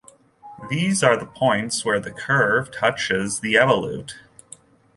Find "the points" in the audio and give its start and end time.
1.15-1.85